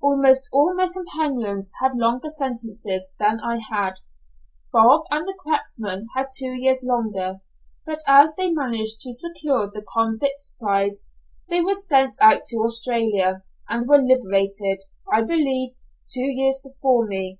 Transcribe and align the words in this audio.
Almost 0.00 0.48
all 0.50 0.74
my 0.74 0.88
companions 0.88 1.70
had 1.82 1.92
longer 1.92 2.30
sentences 2.30 3.12
than 3.18 3.38
I 3.40 3.58
had. 3.58 3.96
Bob 4.72 5.02
and 5.10 5.28
the 5.28 5.36
cracksman 5.38 6.06
had 6.16 6.28
two 6.34 6.52
years 6.58 6.82
longer; 6.82 7.42
but 7.84 8.00
as 8.06 8.34
they 8.34 8.48
managed 8.50 9.00
to 9.00 9.12
secure 9.12 9.66
the 9.70 9.84
convict's 9.92 10.54
prize, 10.58 11.04
they 11.50 11.60
were 11.60 11.74
sent 11.74 12.16
out 12.22 12.46
to 12.46 12.60
Australia, 12.64 13.42
and 13.68 13.86
were 13.86 14.00
liberated, 14.00 14.82
I 15.12 15.20
believe, 15.22 15.74
two 16.08 16.30
years 16.32 16.58
before 16.64 17.06
me. 17.06 17.38